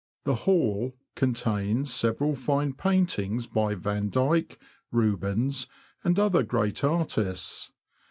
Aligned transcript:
The 0.23 0.33
Hall 0.33 0.95
contains 1.13 1.93
several 1.93 2.33
fine 2.33 2.73
paintings 2.73 3.45
by 3.45 3.75
Vandyke, 3.75 4.57
Rubens, 4.91 5.67
and 6.03 6.17
other 6.17 6.41
great 6.41 6.83
artists. 6.83 7.71